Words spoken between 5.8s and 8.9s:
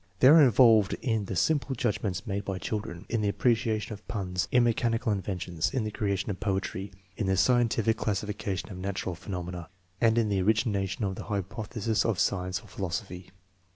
the creation of poetry, in the scientific classifica tion of